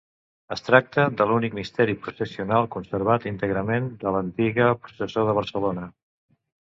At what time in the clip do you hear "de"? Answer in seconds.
1.17-1.27, 4.05-4.15, 5.29-5.37